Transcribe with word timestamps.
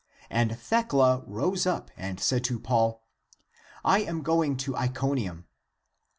And 0.31 0.53
Thecia 0.57 1.21
rose 1.27 1.67
up 1.67 1.91
and 1.95 2.19
said 2.19 2.43
to 2.45 2.59
Paul," 2.59 3.03
I 3.95 3.99
am 3.99 4.23
going 4.23 4.57
to 4.57 4.75
Iconium." 4.75 5.45